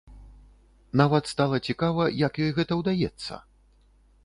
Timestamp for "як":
2.23-2.41